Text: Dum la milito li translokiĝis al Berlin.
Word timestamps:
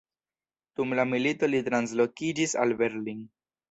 Dum 0.79 0.95
la 1.01 1.05
milito 1.13 1.53
li 1.53 1.63
translokiĝis 1.71 2.61
al 2.67 2.79
Berlin. 2.85 3.27